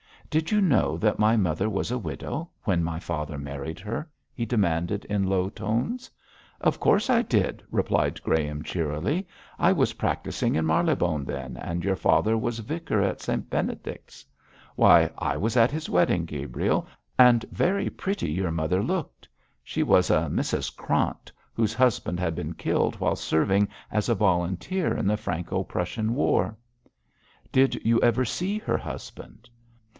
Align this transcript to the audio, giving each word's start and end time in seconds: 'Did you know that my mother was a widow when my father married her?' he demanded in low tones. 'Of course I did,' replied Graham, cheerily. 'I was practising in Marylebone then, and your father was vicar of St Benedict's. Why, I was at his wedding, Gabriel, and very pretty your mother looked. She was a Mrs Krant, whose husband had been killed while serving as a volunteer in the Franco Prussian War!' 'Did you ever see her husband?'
'Did 0.31 0.49
you 0.49 0.61
know 0.61 0.97
that 0.97 1.19
my 1.19 1.35
mother 1.35 1.69
was 1.69 1.91
a 1.91 1.97
widow 1.97 2.49
when 2.63 2.83
my 2.83 2.97
father 2.97 3.37
married 3.37 3.79
her?' 3.81 4.09
he 4.33 4.45
demanded 4.45 5.03
in 5.05 5.27
low 5.27 5.47
tones. 5.49 6.09
'Of 6.59 6.79
course 6.79 7.09
I 7.09 7.21
did,' 7.21 7.61
replied 7.69 8.21
Graham, 8.23 8.63
cheerily. 8.63 9.27
'I 9.59 9.73
was 9.73 9.93
practising 9.93 10.55
in 10.55 10.65
Marylebone 10.65 11.25
then, 11.25 11.57
and 11.57 11.83
your 11.83 11.97
father 11.97 12.35
was 12.37 12.59
vicar 12.59 13.01
of 13.01 13.21
St 13.21 13.47
Benedict's. 13.49 14.25
Why, 14.75 15.11
I 15.17 15.35
was 15.35 15.57
at 15.57 15.69
his 15.69 15.87
wedding, 15.89 16.25
Gabriel, 16.25 16.87
and 17.19 17.43
very 17.51 17.89
pretty 17.89 18.31
your 18.31 18.51
mother 18.51 18.81
looked. 18.81 19.27
She 19.63 19.83
was 19.83 20.09
a 20.09 20.29
Mrs 20.31 20.75
Krant, 20.75 21.31
whose 21.53 21.73
husband 21.75 22.19
had 22.21 22.33
been 22.35 22.53
killed 22.53 22.95
while 23.01 23.17
serving 23.17 23.67
as 23.91 24.07
a 24.09 24.15
volunteer 24.15 24.97
in 24.97 25.05
the 25.07 25.17
Franco 25.17 25.63
Prussian 25.63 26.15
War!' 26.15 26.55
'Did 27.51 27.75
you 27.85 28.01
ever 28.01 28.23
see 28.25 28.57
her 28.59 28.77
husband?' 28.77 29.49